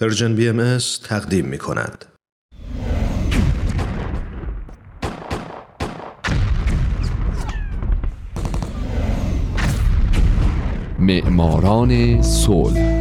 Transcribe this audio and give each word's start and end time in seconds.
پرژن 0.00 0.34
بی 0.34 0.48
ام 0.48 0.78
تقدیم 1.04 1.44
می 1.44 1.58
کند. 1.58 2.04
معماران 10.98 12.22
صلح 12.22 12.97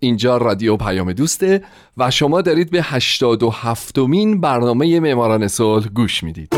اینجا 0.00 0.36
رادیو 0.36 0.76
پیام 0.76 1.12
دوسته 1.12 1.64
و 1.96 2.10
شما 2.10 2.42
دارید 2.42 2.70
به 2.70 2.82
87 2.82 3.98
مین 3.98 4.40
برنامه 4.40 5.00
معماران 5.00 5.48
صلح 5.48 5.88
گوش 5.88 6.22
می‌دید. 6.22 6.54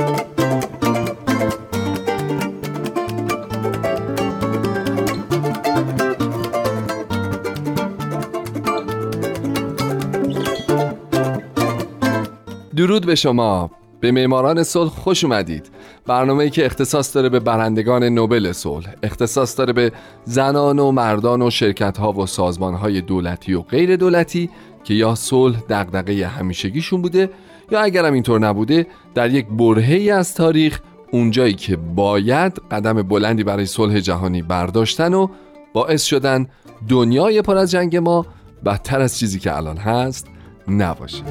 درود 12.77 13.06
به 13.06 13.14
شما. 13.14 13.70
به 14.00 14.12
معماران 14.12 14.62
صلح 14.62 14.90
خوش 14.90 15.24
اومدید. 15.24 15.70
برنامه‌ای 16.06 16.50
که 16.50 16.66
اختصاص 16.66 17.16
داره 17.16 17.28
به 17.28 17.41
برندگان 17.41 18.04
نوبل 18.04 18.52
صلح 18.52 18.95
اختصاص 19.02 19.58
داره 19.58 19.72
به 19.72 19.92
زنان 20.24 20.78
و 20.78 20.92
مردان 20.92 21.42
و 21.42 21.50
شرکت‌ها 21.50 22.12
و 22.12 22.27
سازمان‌های 22.27 23.00
دولتی 23.00 23.55
و 23.55 23.62
غیر 23.62 23.96
دولتی 23.96 24.50
که 24.84 24.94
یا 24.94 25.14
صلح 25.14 25.62
دغدغه 25.68 26.27
همیشگیشون 26.27 27.02
بوده 27.02 27.30
یا 27.70 27.80
اگرم 27.80 28.12
اینطور 28.12 28.41
نبوده 28.41 28.86
در 29.14 29.30
یک 29.30 29.46
برهه‌ای 29.46 30.10
از 30.10 30.34
تاریخ 30.34 30.80
اونجایی 31.12 31.55
که 31.55 31.77
باید 31.77 32.60
قدم 32.70 33.03
بلندی 33.03 33.44
برای 33.44 33.66
صلح 33.66 34.00
جهانی 34.00 34.42
برداشتن 34.42 35.14
و 35.14 35.28
باعث 35.72 36.05
شدن 36.05 36.47
دنیای 36.88 37.42
پر 37.42 37.56
از 37.56 37.70
جنگ 37.70 37.97
ما 37.97 38.27
بدتر 38.64 39.00
از 39.00 39.19
چیزی 39.19 39.38
که 39.38 39.56
الان 39.56 39.77
هست 39.77 40.27
نباشه. 40.69 41.22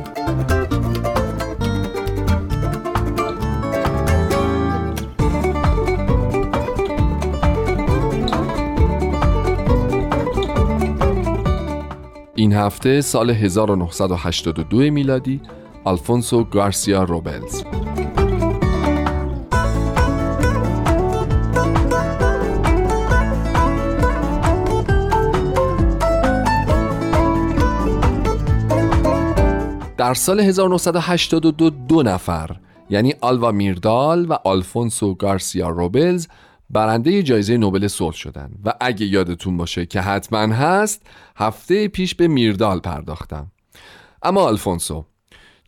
این 12.40 12.54
هفته 12.54 13.02
سال 13.02 13.30
1982 13.30 14.78
میلادی 14.78 15.42
آلفونسو 15.84 16.44
گارسیا 16.44 17.04
روبلز. 17.04 17.64
در 29.98 30.14
سال 30.14 30.40
1982 30.40 31.70
دو 31.70 32.04
نفر 32.04 32.56
یعنی 32.90 33.14
آلوا 33.22 33.52
میردال 33.52 34.26
و 34.26 34.34
آلفونسو 34.44 35.16
گارسیا 35.16 35.70
روبلز 35.70 36.28
برنده 36.70 37.24
جایزه 37.24 37.58
نوبل 37.58 37.88
صلح 37.88 38.16
شدن 38.16 38.52
و 38.66 38.74
اگه 38.82 39.06
یادتون 39.06 39.58
باشه 39.58 39.86
که 39.86 40.02
حتما 40.02 40.56
هست 40.56 41.02
هفته 41.36 41.88
پیش 41.88 42.16
به 42.16 42.28
میردال 42.28 42.80
پرداختم 42.80 43.52
اما 44.24 44.42
آلفونسو 44.42 45.06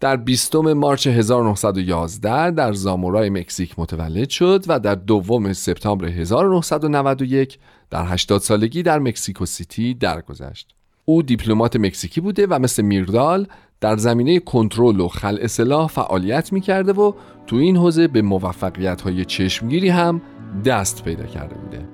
در 0.02 0.16
20 0.16 0.56
مارچ 0.56 1.08
1911 1.08 2.52
در 2.52 2.74
زامورای 2.74 3.30
مکزیک 3.30 3.80
متولد 3.80 4.30
شد 4.30 4.64
و 4.68 4.80
در 4.80 4.96
دوم 4.96 5.54
سپتامبر 5.54 6.08
1991 6.08 7.60
در 7.90 8.06
80 8.06 8.42
سالگی 8.42 8.84
در 8.84 9.00
مکسیکو 9.00 9.46
سیتی 9.46 9.94
درگذشت. 9.94 10.76
او 11.06 11.22
دیپلمات 11.22 11.76
مکزیکی 11.76 12.22
بوده 12.22 12.48
و 12.50 12.60
مثل 12.60 12.84
میردال 12.84 13.48
در 13.82 13.98
زمینه 13.98 14.40
کنترل 14.40 15.00
و 15.00 15.08
خلع 15.08 15.48
سلاح 15.48 15.88
فعالیت 15.88 16.54
می‌کرده 16.54 16.94
و 16.94 17.14
تو 17.48 17.56
این 17.56 17.78
حوزه 17.78 18.08
به 18.08 18.22
موفقیت 18.22 19.02
های 19.02 19.26
چشمگیری 19.26 19.90
هم 19.90 20.22
دست 20.66 21.04
پیدا 21.04 21.24
کرده 21.24 21.56
بوده 21.56 21.88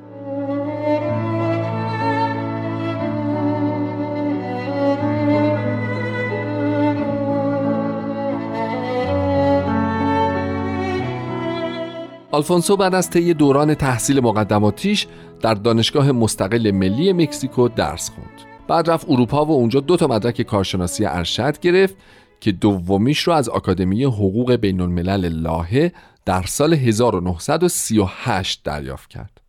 آلفونسو 12.32 12.78
بعد 12.78 12.96
از 12.96 13.10
طی 13.10 13.34
دوران 13.34 13.74
تحصیل 13.74 14.20
مقدماتیش 14.20 15.08
در 15.42 15.54
دانشگاه 15.54 16.12
مستقل 16.12 16.72
ملی 16.72 17.14
مکزیکو 17.14 17.68
درس 17.68 18.10
خوند. 18.10 18.30
بعد 18.68 18.90
رفت 18.90 19.10
اروپا 19.10 19.46
و 19.46 19.52
اونجا 19.52 19.80
دو 19.80 19.98
تا 19.98 20.08
مدرک 20.08 20.42
کارشناسی 20.42 21.06
ارشد 21.06 21.60
گرفت 21.60 21.96
که 22.40 22.52
دومیش 22.52 23.20
رو 23.20 23.34
از 23.34 23.50
آکادمی 23.50 24.04
حقوق 24.04 24.56
بین 24.56 24.82
الملل 24.82 25.28
لاهه 25.28 25.92
در 26.28 26.44
سال 26.44 26.74
1938 26.74 28.64
دریافت 28.64 29.10
کرد. 29.10 29.42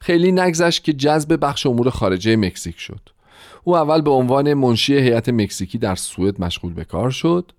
خیلی 0.00 0.32
نگذشت 0.32 0.84
که 0.84 0.92
جذب 0.92 1.38
بخش 1.40 1.66
امور 1.66 1.90
خارجه 1.90 2.36
مکزیک 2.36 2.78
شد. 2.78 3.00
او 3.64 3.76
اول 3.76 4.00
به 4.00 4.10
عنوان 4.10 4.54
منشی 4.54 4.94
هیئت 4.94 5.28
مکزیکی 5.28 5.78
در 5.78 5.94
سوئد 5.94 6.40
مشغول 6.40 6.72
به 6.72 6.84
کار 6.84 7.10
شد. 7.10 7.52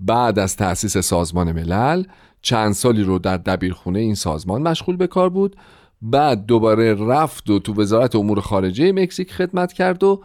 بعد 0.00 0.38
از 0.38 0.56
تأسیس 0.56 0.98
سازمان 0.98 1.52
ملل 1.52 2.04
چند 2.42 2.72
سالی 2.72 3.02
رو 3.02 3.18
در 3.18 3.36
دبیرخونه 3.36 3.98
این 3.98 4.14
سازمان 4.14 4.62
مشغول 4.62 4.96
به 4.96 5.06
کار 5.06 5.28
بود. 5.28 5.56
بعد 6.02 6.46
دوباره 6.46 6.94
رفت 6.94 7.50
و 7.50 7.58
تو 7.58 7.74
وزارت 7.74 8.16
امور 8.16 8.40
خارجه 8.40 8.92
مکزیک 8.92 9.32
خدمت 9.32 9.72
کرد 9.72 10.04
و 10.04 10.22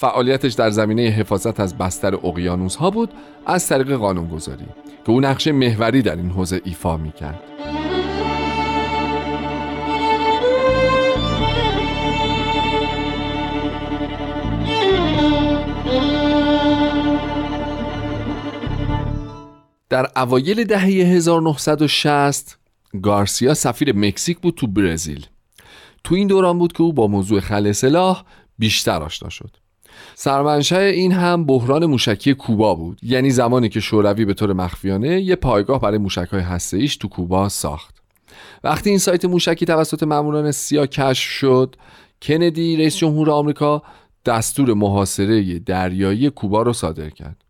فعالیتش 0.00 0.52
در 0.52 0.70
زمینه 0.70 1.02
حفاظت 1.02 1.60
از 1.60 1.78
بستر 1.78 2.14
اقیانوس 2.14 2.76
ها 2.76 2.90
بود 2.90 3.10
از 3.46 3.68
طریق 3.68 3.92
قانونگذاری 3.92 4.66
که 5.06 5.12
او 5.12 5.20
نقش 5.20 5.48
محوری 5.48 6.02
در 6.02 6.16
این 6.16 6.30
حوزه 6.30 6.60
ایفا 6.64 6.96
می‌کرد. 6.96 7.40
در 19.88 20.06
اوایل 20.16 20.64
دهه 20.64 20.84
1960 20.84 22.58
گارسیا 23.02 23.54
سفیر 23.54 23.96
مکزیک 23.96 24.38
بود 24.38 24.54
تو 24.54 24.66
برزیل. 24.66 25.26
تو 26.04 26.14
این 26.14 26.26
دوران 26.26 26.58
بود 26.58 26.72
که 26.72 26.82
او 26.82 26.92
با 26.92 27.06
موضوع 27.06 27.40
خل 27.40 27.72
سلاح 27.72 28.24
بیشتر 28.58 29.02
آشنا 29.02 29.28
شد. 29.28 29.56
سرمنشه 30.14 30.78
این 30.78 31.12
هم 31.12 31.44
بحران 31.44 31.86
موشکی 31.86 32.34
کوبا 32.34 32.74
بود. 32.74 32.98
یعنی 33.02 33.30
زمانی 33.30 33.68
که 33.68 33.80
شوروی 33.80 34.24
به 34.24 34.34
طور 34.34 34.52
مخفیانه 34.52 35.20
یه 35.20 35.36
پایگاه 35.36 35.80
برای 35.80 35.98
موشکهای 35.98 36.42
هسته‌ایش 36.42 36.96
تو 36.96 37.08
کوبا 37.08 37.48
ساخت. 37.48 37.94
وقتی 38.64 38.90
این 38.90 38.98
سایت 38.98 39.24
موشکی 39.24 39.66
توسط 39.66 40.02
ماموران 40.02 40.50
سیا 40.50 40.86
کشف 40.86 41.30
شد 41.30 41.76
کندی 42.22 42.76
رئیس 42.76 42.96
جمهور 42.96 43.30
آمریکا 43.30 43.82
دستور 44.26 44.74
محاصره 44.74 45.58
دریایی 45.58 46.30
کوبا 46.30 46.62
رو 46.62 46.72
صادر 46.72 47.10
کرد. 47.10 47.44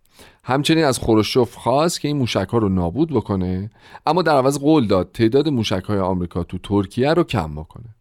همچنین 0.45 0.85
از 0.85 0.99
خروشوف 0.99 1.55
خواست 1.55 2.01
که 2.01 2.09
این 2.09 2.17
موشک 2.17 2.49
ها 2.53 2.59
رو 2.59 2.69
نابود 2.69 3.09
بکنه 3.11 3.71
اما 4.07 4.23
در 4.23 4.37
عوض 4.37 4.59
قول 4.59 4.87
داد 4.87 5.11
تعداد 5.13 5.49
موشک 5.49 5.85
های 5.89 5.99
آمریکا 5.99 6.45
تو 6.45 6.59
ترکیه 6.59 7.13
رو 7.13 7.25
کم 7.25 7.55
بکنه. 7.55 7.95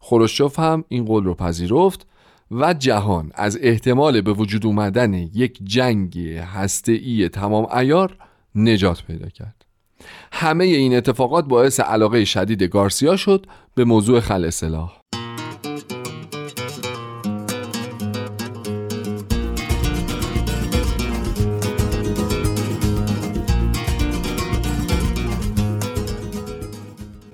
خروشوف 0.00 0.58
هم 0.58 0.84
این 0.88 1.04
قول 1.04 1.24
رو 1.24 1.34
پذیرفت 1.34 2.06
و 2.52 2.74
جهان 2.74 3.32
از 3.34 3.58
احتمال 3.62 4.20
به 4.20 4.32
وجود 4.32 4.66
اومدن 4.66 5.14
یک 5.14 5.58
جنگ 5.62 6.18
هسته‌ای 6.28 7.28
تمام 7.28 7.66
ایار 7.76 8.16
نجات 8.54 9.04
پیدا 9.04 9.28
کرد. 9.28 9.64
همه 10.32 10.64
این 10.64 10.96
اتفاقات 10.96 11.44
باعث 11.44 11.80
علاقه 11.80 12.24
شدید 12.24 12.62
گارسیا 12.62 13.16
شد 13.16 13.46
به 13.74 13.84
موضوع 13.84 14.20
خل 14.20 14.50
سلاح. 14.50 15.01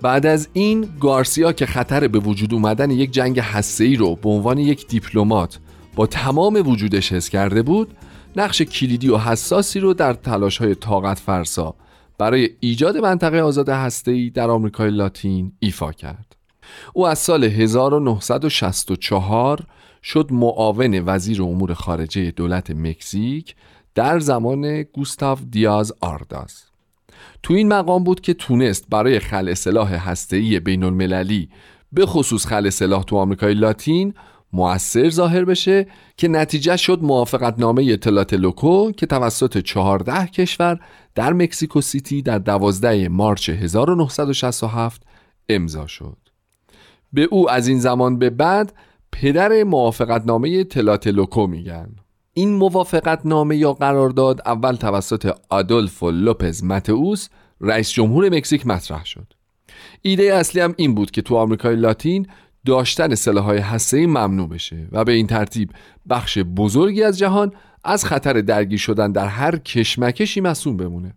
بعد 0.09 0.27
از 0.27 0.49
این 0.53 0.89
گارسیا 1.01 1.53
که 1.53 1.67
خطر 1.67 2.09
به 2.09 2.19
وجود 2.19 2.55
اومدن 2.55 2.91
یک 2.91 3.11
جنگ 3.11 3.43
ای 3.81 3.97
رو 3.97 4.17
به 4.17 4.29
عنوان 4.29 4.59
یک 4.59 4.87
دیپلمات 4.87 5.59
با 5.95 6.07
تمام 6.07 6.69
وجودش 6.69 7.13
حس 7.13 7.29
کرده 7.29 7.63
بود 7.63 7.97
نقش 8.37 8.63
کلیدی 8.63 9.09
و 9.09 9.17
حساسی 9.17 9.81
رو 9.81 9.95
در 9.95 10.13
تلاش 10.13 10.59
های 10.59 10.75
طاقت 10.75 11.19
فرسا 11.19 11.75
برای 12.19 12.51
ایجاد 12.61 12.97
منطقه 12.97 13.41
آزاد 13.41 13.71
ای 14.07 14.31
در 14.31 14.51
آمریکای 14.51 14.91
لاتین 14.91 15.53
ایفا 15.59 15.93
کرد. 15.93 16.37
او 16.95 17.07
از 17.07 17.19
سال 17.19 17.45
1964 17.45 19.67
شد 20.03 20.29
معاون 20.31 21.03
وزیر 21.07 21.43
امور 21.43 21.75
خارجه 21.75 22.31
دولت 22.31 22.71
مکزیک 22.71 23.55
در 23.95 24.19
زمان 24.19 24.83
گوستاو 24.83 25.39
دیاز 25.51 25.93
آرداز. 26.01 26.68
تو 27.43 27.55
این 27.55 27.69
مقام 27.69 28.05
بود 28.05 28.21
که 28.21 28.35
تونست 28.35 28.85
برای 28.91 29.19
خلع 29.19 29.55
سلاح 29.55 30.09
هسته‌ای 30.09 30.61
بین 30.61 30.83
المللی 30.83 31.49
به 31.93 32.07
خصوص 32.07 32.47
خلع 32.47 32.71
سلاح 32.71 33.03
تو 33.03 33.17
آمریکای 33.17 33.55
لاتین 33.55 34.15
مؤثر 34.53 35.11
ظاهر 35.11 35.45
بشه 35.45 35.87
که 36.17 36.29
نتیجه 36.29 36.77
شد 36.77 36.99
موافقت 37.03 37.59
نامه 37.59 37.85
تلاتلولکو 37.93 38.93
که 38.93 39.07
توسط 39.07 39.59
14 39.59 40.27
کشور 40.27 40.81
در 41.15 41.33
مکسیکو 41.33 41.81
سیتی 41.81 42.23
در 42.23 42.39
12 42.39 43.09
March 43.09 43.51
1967 43.51 45.03
امضا 45.49 45.87
شد. 45.87 46.17
به 47.13 47.23
او 47.23 47.51
از 47.51 47.69
این 47.69 47.79
زمان 47.79 48.19
به 48.19 48.31
بعد 48.31 48.73
پدر 49.13 49.63
موافقت 49.63 50.27
نامه 50.27 50.51
تلاتلولکو 50.61 51.47
میگن. 51.47 51.89
این 52.39 52.53
موافقت 52.53 53.27
نامه 53.27 53.57
یا 53.57 53.73
قرارداد 53.73 54.41
اول 54.47 54.75
توسط 54.75 55.35
آدولفو 55.49 56.11
لوپز 56.11 56.65
متئوس 56.65 57.29
رئیس 57.61 57.91
جمهور 57.91 58.29
مکزیک 58.29 58.67
مطرح 58.67 59.05
شد. 59.05 59.33
ایده 60.03 60.35
اصلی 60.35 60.61
هم 60.61 60.75
این 60.77 60.95
بود 60.95 61.11
که 61.11 61.23
تو 61.23 61.37
آمریکای 61.37 61.77
لاتین 61.77 62.27
داشتن 62.67 63.15
سلاح‌های 63.15 63.59
هسته‌ای 63.59 64.07
ممنوع 64.07 64.49
بشه 64.49 64.89
و 64.93 65.05
به 65.05 65.13
این 65.13 65.27
ترتیب 65.27 65.71
بخش 66.11 66.39
بزرگی 66.39 67.03
از 67.03 67.19
جهان 67.19 67.53
از 67.85 68.05
خطر 68.05 68.33
درگیر 68.33 68.79
شدن 68.79 69.13
در 69.13 69.27
هر 69.27 69.57
کشمکشی 69.57 70.41
مسئول 70.41 70.77
بمونه. 70.77 71.15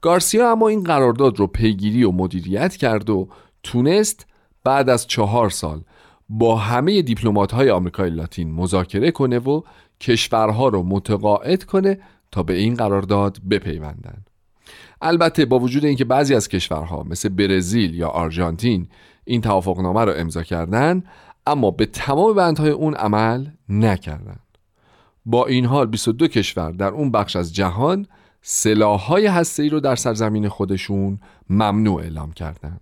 گارسیا 0.00 0.52
اما 0.52 0.68
این 0.68 0.84
قرارداد 0.84 1.38
رو 1.38 1.46
پیگیری 1.46 2.04
و 2.04 2.10
مدیریت 2.10 2.76
کرد 2.76 3.10
و 3.10 3.28
تونست 3.62 4.26
بعد 4.64 4.88
از 4.88 5.06
چهار 5.06 5.50
سال 5.50 5.80
با 6.28 6.56
همه 6.56 7.02
دیپلمات 7.02 7.52
های 7.52 7.70
آمریکای 7.70 8.10
لاتین 8.10 8.52
مذاکره 8.52 9.10
کنه 9.10 9.38
و 9.38 9.62
کشورها 10.00 10.68
رو 10.68 10.82
متقاعد 10.82 11.64
کنه 11.64 11.98
تا 12.32 12.42
به 12.42 12.52
این 12.52 12.74
قرارداد 12.74 13.38
بپیوندن 13.50 14.24
البته 15.02 15.44
با 15.44 15.58
وجود 15.58 15.84
اینکه 15.84 16.04
بعضی 16.04 16.34
از 16.34 16.48
کشورها 16.48 17.02
مثل 17.02 17.28
برزیل 17.28 17.94
یا 17.94 18.08
آرژانتین 18.08 18.88
این 19.24 19.40
توافقنامه 19.40 20.04
را 20.04 20.14
امضا 20.14 20.42
کردن 20.42 21.02
اما 21.46 21.70
به 21.70 21.86
تمام 21.86 22.34
بندهای 22.34 22.70
اون 22.70 22.94
عمل 22.94 23.46
نکردند. 23.68 24.40
با 25.26 25.46
این 25.46 25.66
حال 25.66 25.86
22 25.86 26.28
کشور 26.28 26.70
در 26.72 26.88
اون 26.88 27.10
بخش 27.10 27.36
از 27.36 27.54
جهان 27.54 28.06
سلاحهای 28.42 29.26
هسته‌ای 29.26 29.68
رو 29.68 29.80
در 29.80 29.96
سرزمین 29.96 30.48
خودشون 30.48 31.20
ممنوع 31.50 32.00
اعلام 32.02 32.32
کردند. 32.32 32.80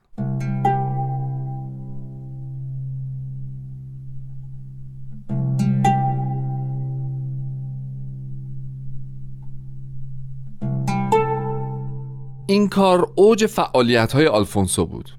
این 12.50 12.68
کار 12.68 13.12
اوج 13.14 13.46
فعالیت 13.46 14.12
های 14.12 14.26
آلفونسو 14.26 14.86
بود 14.86 15.10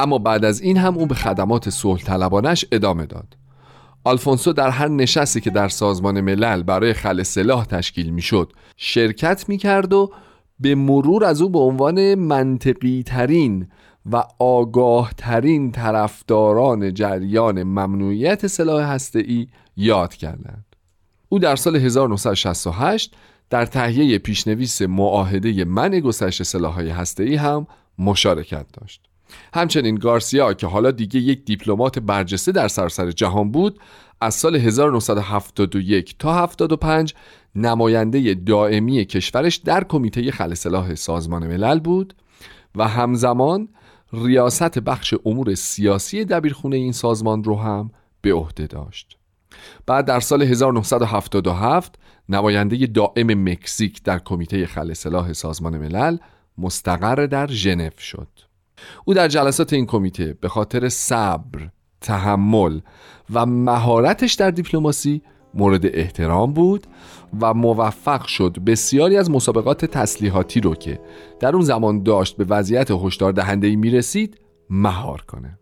اما 0.00 0.18
بعد 0.18 0.44
از 0.44 0.60
این 0.60 0.76
هم 0.76 0.98
او 0.98 1.06
به 1.06 1.14
خدمات 1.14 1.70
صلح 1.70 2.02
طلبانش 2.02 2.64
ادامه 2.72 3.06
داد 3.06 3.36
آلفونسو 4.04 4.52
در 4.52 4.70
هر 4.70 4.88
نشستی 4.88 5.40
که 5.40 5.50
در 5.50 5.68
سازمان 5.68 6.20
ملل 6.20 6.62
برای 6.62 6.92
خل 6.92 7.22
سلاح 7.22 7.64
تشکیل 7.64 8.10
می‌شد 8.10 8.52
شرکت 8.76 9.48
می 9.48 9.58
کرد 9.58 9.92
و 9.92 10.12
به 10.60 10.74
مرور 10.74 11.24
از 11.24 11.42
او 11.42 11.50
به 11.50 11.58
عنوان 11.58 12.14
منطقی 12.14 13.02
ترین 13.02 13.68
و 14.12 14.24
آگاه 14.38 15.12
ترین 15.16 15.72
طرفداران 15.72 16.94
جریان 16.94 17.62
ممنوعیت 17.62 18.46
سلاح 18.46 18.98
ای 19.14 19.48
یاد 19.76 20.14
کردند. 20.14 20.64
او 21.28 21.38
در 21.38 21.56
سال 21.56 21.76
1968 21.76 23.16
در 23.50 23.66
تهیه 23.66 24.18
پیشنویس 24.18 24.82
معاهده 24.82 25.64
منع 25.64 26.00
گسترش 26.00 26.42
سلاح‌های 26.42 26.88
هسته‌ای 26.88 27.36
هم 27.36 27.66
مشارکت 27.98 28.66
داشت. 28.72 29.02
همچنین 29.54 29.94
گارسیا 29.94 30.54
که 30.54 30.66
حالا 30.66 30.90
دیگه 30.90 31.20
یک 31.20 31.44
دیپلمات 31.44 31.98
برجسته 31.98 32.52
در 32.52 32.68
سراسر 32.68 33.10
جهان 33.10 33.50
بود 33.50 33.80
از 34.20 34.34
سال 34.34 34.56
1971 34.56 36.18
تا 36.18 36.34
75 36.34 37.14
نماینده 37.54 38.34
دائمی 38.34 39.04
کشورش 39.04 39.56
در 39.56 39.84
کمیته 39.84 40.30
خل 40.30 40.54
سلاح 40.54 40.94
سازمان 40.94 41.46
ملل 41.46 41.80
بود 41.80 42.14
و 42.74 42.88
همزمان 42.88 43.68
ریاست 44.12 44.78
بخش 44.78 45.14
امور 45.24 45.54
سیاسی 45.54 46.24
دبیرخونه 46.24 46.76
این 46.76 46.92
سازمان 46.92 47.44
رو 47.44 47.56
هم 47.56 47.90
به 48.22 48.34
عهده 48.34 48.66
داشت 48.66 49.19
بعد 49.86 50.04
در 50.04 50.20
سال 50.20 50.42
1977 50.42 51.94
نماینده 52.28 52.86
دائم 52.86 53.48
مکزیک 53.48 54.02
در 54.02 54.18
کمیته 54.18 54.66
خل 54.66 54.92
سلاح 54.92 55.32
سازمان 55.32 55.78
ملل 55.78 56.16
مستقر 56.58 57.26
در 57.26 57.46
ژنو 57.46 57.90
شد. 57.98 58.28
او 59.04 59.14
در 59.14 59.28
جلسات 59.28 59.72
این 59.72 59.86
کمیته 59.86 60.36
به 60.40 60.48
خاطر 60.48 60.88
صبر، 60.88 61.68
تحمل 62.00 62.80
و 63.32 63.46
مهارتش 63.46 64.34
در 64.34 64.50
دیپلماسی 64.50 65.22
مورد 65.54 65.86
احترام 65.86 66.52
بود 66.52 66.86
و 67.40 67.54
موفق 67.54 68.26
شد 68.26 68.58
بسیاری 68.66 69.16
از 69.16 69.30
مسابقات 69.30 69.84
تسلیحاتی 69.84 70.60
رو 70.60 70.74
که 70.74 71.00
در 71.40 71.54
اون 71.54 71.64
زمان 71.64 72.02
داشت 72.02 72.36
به 72.36 72.44
وضعیت 72.44 72.90
هشدار 72.90 73.32
دهنده 73.32 73.66
ای 73.66 73.76
می 73.76 73.90
رسید 73.90 74.40
مهار 74.70 75.20
کنه. 75.20 75.59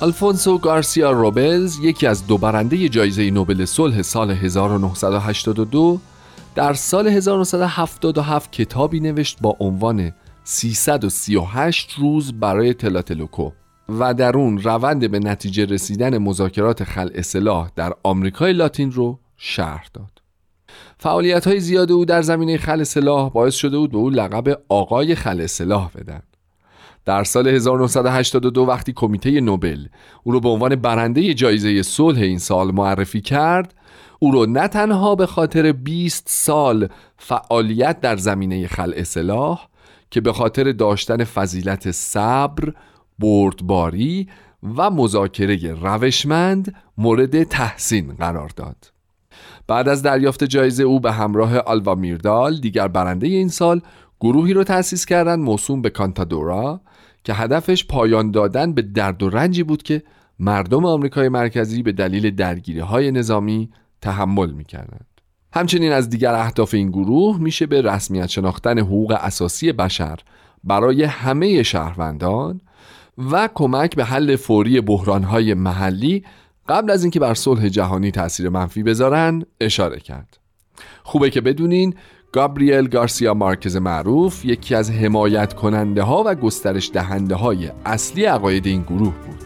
آلفونسو 0.00 0.58
گارسیا 0.58 1.10
روبلز 1.10 1.78
یکی 1.78 2.06
از 2.06 2.26
دو 2.26 2.38
برنده 2.38 2.88
جایزه 2.88 3.30
نوبل 3.30 3.64
صلح 3.64 4.02
سال 4.02 4.30
1982 4.30 6.00
در 6.54 6.74
سال 6.74 7.08
1977 7.08 8.52
کتابی 8.52 9.00
نوشت 9.00 9.38
با 9.40 9.56
عنوان 9.60 10.12
338 10.44 11.92
روز 11.92 12.32
برای 12.32 12.74
تلاتلوکو 12.74 13.50
و 13.88 14.14
در 14.14 14.36
اون 14.36 14.58
روند 14.58 15.10
به 15.10 15.18
نتیجه 15.18 15.64
رسیدن 15.64 16.18
مذاکرات 16.18 16.84
خلع 16.84 17.22
سلاح 17.22 17.70
در 17.76 17.92
آمریکای 18.02 18.52
لاتین 18.52 18.92
رو 18.92 19.18
شرح 19.36 19.88
داد. 19.94 20.22
فعالیت 20.98 21.46
های 21.46 21.60
زیاد 21.60 21.92
او 21.92 22.04
در 22.04 22.22
زمینه 22.22 22.56
خل 22.56 22.82
سلاح 22.82 23.30
باعث 23.30 23.54
شده 23.54 23.78
بود 23.78 23.90
به 23.90 23.98
او 23.98 24.10
لقب 24.10 24.62
آقای 24.68 25.14
خل 25.14 25.46
سلاح 25.46 25.90
بدن. 25.96 26.22
در 27.06 27.24
سال 27.24 27.48
1982 27.48 28.62
وقتی 28.64 28.92
کمیته 28.92 29.40
نوبل 29.40 29.86
او 30.24 30.32
رو 30.32 30.40
به 30.40 30.48
عنوان 30.48 30.76
برنده 30.76 31.34
جایزه 31.34 31.82
صلح 31.82 32.20
این 32.20 32.38
سال 32.38 32.74
معرفی 32.74 33.20
کرد 33.20 33.74
او 34.18 34.32
رو 34.32 34.46
نه 34.46 34.68
تنها 34.68 35.14
به 35.14 35.26
خاطر 35.26 35.72
20 35.72 36.24
سال 36.26 36.88
فعالیت 37.18 38.00
در 38.00 38.16
زمینه 38.16 38.66
خلع 38.66 39.02
سلاح 39.02 39.68
که 40.10 40.20
به 40.20 40.32
خاطر 40.32 40.72
داشتن 40.72 41.24
فضیلت 41.24 41.90
صبر، 41.90 42.72
بردباری 43.18 44.28
و 44.76 44.90
مذاکره 44.90 45.74
روشمند 45.74 46.74
مورد 46.98 47.42
تحسین 47.42 48.14
قرار 48.18 48.50
داد. 48.56 48.92
بعد 49.66 49.88
از 49.88 50.02
دریافت 50.02 50.44
جایزه 50.44 50.82
او 50.82 51.00
به 51.00 51.12
همراه 51.12 51.58
آلوا 51.58 51.94
میردال 51.94 52.56
دیگر 52.60 52.88
برنده 52.88 53.26
این 53.26 53.48
سال 53.48 53.80
گروهی 54.20 54.52
رو 54.52 54.64
تأسیس 54.64 55.06
کردند 55.06 55.38
موسوم 55.38 55.82
به 55.82 55.90
کانتادورا 55.90 56.80
که 57.26 57.34
هدفش 57.34 57.84
پایان 57.84 58.30
دادن 58.30 58.72
به 58.72 58.82
درد 58.82 59.22
و 59.22 59.30
رنجی 59.30 59.62
بود 59.62 59.82
که 59.82 60.02
مردم 60.38 60.84
آمریکای 60.84 61.28
مرکزی 61.28 61.82
به 61.82 61.92
دلیل 61.92 62.30
درگیری 62.34 62.78
های 62.78 63.10
نظامی 63.10 63.70
تحمل 64.00 64.50
می 64.50 64.64
کردند. 64.64 65.06
همچنین 65.52 65.92
از 65.92 66.10
دیگر 66.10 66.34
اهداف 66.34 66.74
این 66.74 66.90
گروه 66.90 67.40
میشه 67.40 67.66
به 67.66 67.82
رسمیت 67.82 68.26
شناختن 68.26 68.78
حقوق 68.78 69.16
اساسی 69.20 69.72
بشر 69.72 70.18
برای 70.64 71.04
همه 71.04 71.62
شهروندان 71.62 72.60
و 73.30 73.48
کمک 73.54 73.96
به 73.96 74.04
حل 74.04 74.36
فوری 74.36 74.80
بحرانهای 74.80 75.54
محلی 75.54 76.24
قبل 76.68 76.90
از 76.90 77.04
اینکه 77.04 77.20
بر 77.20 77.34
صلح 77.34 77.68
جهانی 77.68 78.10
تاثیر 78.10 78.48
منفی 78.48 78.82
بذارن 78.82 79.42
اشاره 79.60 80.00
کرد. 80.00 80.38
خوبه 81.02 81.30
که 81.30 81.40
بدونین 81.40 81.94
گابریل 82.36 82.88
گارسیا 82.88 83.34
مارکز 83.34 83.76
معروف 83.76 84.44
یکی 84.44 84.74
از 84.74 84.90
حمایت 84.90 85.54
کننده 85.54 86.02
ها 86.02 86.22
و 86.26 86.34
گسترش 86.34 86.90
دهنده 86.92 87.34
های 87.34 87.70
اصلی 87.84 88.24
عقاید 88.24 88.66
این 88.66 88.82
گروه 88.82 89.14
بود. 89.14 89.44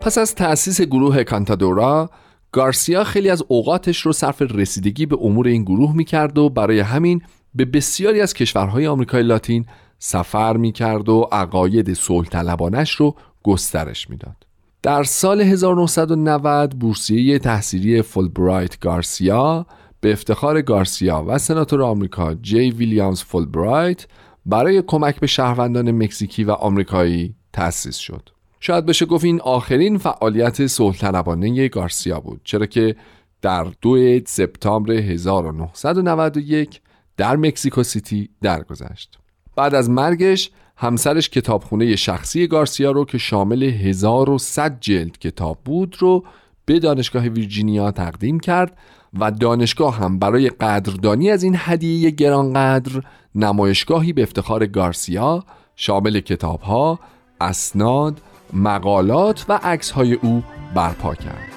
پس 0.00 0.18
از 0.18 0.34
تأسیس 0.34 0.80
گروه 0.80 1.24
کانتادورا 1.24 2.10
گارسیا 2.52 3.04
خیلی 3.04 3.30
از 3.30 3.42
اوقاتش 3.48 4.00
رو 4.00 4.12
صرف 4.12 4.42
رسیدگی 4.42 5.06
به 5.06 5.16
امور 5.20 5.46
این 5.46 5.62
گروه 5.62 5.96
می‌کرد 5.96 6.38
و 6.38 6.48
برای 6.48 6.80
همین 6.80 7.22
به 7.54 7.64
بسیاری 7.64 8.20
از 8.20 8.34
کشورهای 8.34 8.86
آمریکای 8.86 9.22
لاتین 9.22 9.66
سفر 10.02 10.56
می 10.56 10.72
کرد 10.72 11.08
و 11.08 11.28
عقاید 11.32 11.94
صلح 11.94 12.28
طلبانش 12.28 12.90
رو 12.90 13.14
گسترش 13.42 14.10
می‌داد. 14.10 14.36
در 14.82 15.02
سال 15.02 15.40
1990 15.40 16.70
بورسیه 16.70 17.38
تحصیلی 17.38 18.02
فولبرایت 18.02 18.80
گارسیا 18.80 19.66
به 20.00 20.12
افتخار 20.12 20.62
گارسیا 20.62 21.24
و 21.26 21.38
سناتور 21.38 21.82
آمریکا 21.82 22.34
جی 22.34 22.70
ویلیامز 22.70 23.22
فولبرایت 23.22 24.06
برای 24.46 24.82
کمک 24.86 25.20
به 25.20 25.26
شهروندان 25.26 25.90
مکزیکی 25.90 26.44
و 26.44 26.50
آمریکایی 26.50 27.34
تأسیس 27.52 27.96
شد. 27.96 28.28
شاید 28.60 28.86
بشه 28.86 29.06
گفت 29.06 29.24
این 29.24 29.40
آخرین 29.40 29.98
فعالیت 29.98 30.66
صلح 30.66 31.68
گارسیا 31.68 32.20
بود 32.20 32.40
چرا 32.44 32.66
که 32.66 32.96
در 33.42 33.66
2 33.82 34.20
سپتامبر 34.26 34.92
1991 34.92 36.80
در 37.16 37.36
مکزیکو 37.36 37.82
سیتی 37.82 38.28
درگذشت. 38.42 39.19
بعد 39.60 39.74
از 39.74 39.90
مرگش 39.90 40.50
همسرش 40.76 41.30
کتابخونه 41.30 41.96
شخصی 41.96 42.46
گارسیا 42.46 42.90
رو 42.90 43.04
که 43.04 43.18
شامل 43.18 43.62
1100 43.62 44.76
جلد 44.80 45.18
کتاب 45.18 45.58
بود 45.64 45.96
رو 45.98 46.24
به 46.64 46.78
دانشگاه 46.78 47.28
ویرجینیا 47.28 47.90
تقدیم 47.90 48.40
کرد 48.40 48.78
و 49.20 49.30
دانشگاه 49.30 49.96
هم 49.96 50.18
برای 50.18 50.48
قدردانی 50.48 51.30
از 51.30 51.42
این 51.42 51.54
هدیه 51.58 52.10
گرانقدر 52.10 53.02
نمایشگاهی 53.34 54.12
به 54.12 54.22
افتخار 54.22 54.66
گارسیا 54.66 55.44
شامل 55.76 56.20
کتابها، 56.20 57.00
اسناد، 57.40 58.20
مقالات 58.52 59.46
و 59.48 59.60
عکسهای 59.62 60.14
او 60.14 60.42
برپا 60.74 61.14
کرد. 61.14 61.52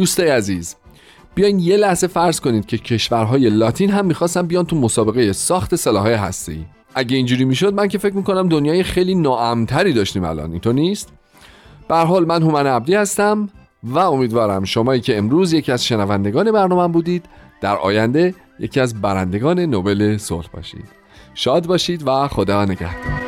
دوستای 0.00 0.28
عزیز 0.28 0.76
بیاین 1.34 1.58
یه 1.58 1.76
لحظه 1.76 2.06
فرض 2.06 2.40
کنید 2.40 2.66
که 2.66 2.78
کشورهای 2.78 3.50
لاتین 3.50 3.90
هم 3.90 4.06
می‌خواستن 4.06 4.42
بیان 4.42 4.66
تو 4.66 4.76
مسابقه 4.76 5.32
ساخت 5.32 5.76
سلاحهای 5.76 6.14
هسته‌ای 6.14 6.64
اگه 6.94 7.16
اینجوری 7.16 7.44
می‌شد 7.44 7.74
من 7.74 7.88
که 7.88 7.98
فکر 7.98 8.16
می‌کنم 8.16 8.48
دنیای 8.48 8.82
خیلی 8.82 9.14
ناامتری 9.14 9.92
داشتیم 9.92 10.24
الان 10.24 10.50
اینطور 10.50 10.74
نیست؟ 10.74 11.12
به 11.88 11.96
حال 11.96 12.24
من 12.24 12.42
هومن 12.42 12.66
عبدی 12.66 12.94
هستم 12.94 13.48
و 13.82 13.98
امیدوارم 13.98 14.64
شمایی 14.64 15.00
که 15.00 15.18
امروز 15.18 15.52
یکی 15.52 15.72
از 15.72 15.84
شنوندگان 15.84 16.52
برنامه 16.52 16.92
بودید 16.92 17.24
در 17.60 17.76
آینده 17.76 18.34
یکی 18.58 18.80
از 18.80 19.00
برندگان 19.00 19.60
نوبل 19.60 20.16
صلح 20.16 20.48
باشید. 20.52 20.88
شاد 21.34 21.66
باشید 21.66 22.02
و 22.06 22.28
خدا 22.28 22.64
نگهدار. 22.64 23.19